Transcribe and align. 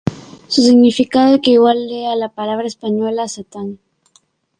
Su 0.47 0.63
significado 0.63 1.35
equivale 1.35 2.07
a 2.07 2.15
la 2.15 2.29
palabra 2.29 2.65
española 2.65 3.27
Satán. 3.27 3.77